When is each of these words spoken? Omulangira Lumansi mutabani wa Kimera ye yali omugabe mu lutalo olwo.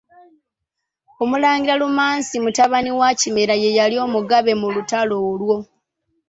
Omulangira 1.23 1.75
Lumansi 1.81 2.35
mutabani 2.43 2.91
wa 2.99 3.09
Kimera 3.19 3.55
ye 3.63 3.75
yali 3.77 3.95
omugabe 4.05 4.51
mu 4.61 4.67
lutalo 4.75 5.15
olwo. 5.31 5.57